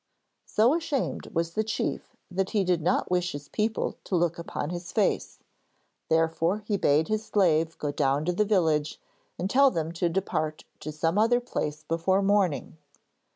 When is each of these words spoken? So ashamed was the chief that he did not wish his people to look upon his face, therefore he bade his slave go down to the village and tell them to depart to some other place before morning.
So 0.47 0.73
ashamed 0.73 1.27
was 1.27 1.53
the 1.53 1.63
chief 1.63 2.15
that 2.31 2.49
he 2.49 2.63
did 2.63 2.81
not 2.81 3.11
wish 3.11 3.33
his 3.33 3.47
people 3.49 3.97
to 4.05 4.15
look 4.15 4.39
upon 4.39 4.71
his 4.71 4.91
face, 4.91 5.37
therefore 6.09 6.63
he 6.65 6.75
bade 6.75 7.07
his 7.07 7.23
slave 7.23 7.77
go 7.77 7.91
down 7.91 8.25
to 8.25 8.33
the 8.33 8.43
village 8.43 8.99
and 9.37 9.47
tell 9.47 9.69
them 9.69 9.91
to 9.91 10.09
depart 10.09 10.63
to 10.79 10.91
some 10.91 11.19
other 11.19 11.39
place 11.39 11.83
before 11.83 12.23
morning. 12.23 12.77